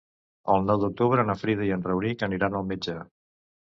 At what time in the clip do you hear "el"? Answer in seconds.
0.53-0.65